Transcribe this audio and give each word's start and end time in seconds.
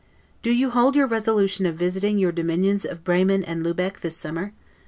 Do 0.41 0.51
you 0.51 0.71
hold 0.71 0.95
your 0.95 1.05
resolution 1.05 1.67
of 1.67 1.75
visiting 1.75 2.17
your 2.17 2.31
dominions 2.31 2.85
of 2.85 3.03
Bremen 3.03 3.43
and 3.43 3.61
Lubeck 3.61 3.99
this 4.01 4.17
summer? 4.17 4.51